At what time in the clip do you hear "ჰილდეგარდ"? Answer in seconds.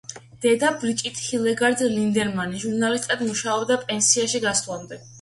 1.25-1.85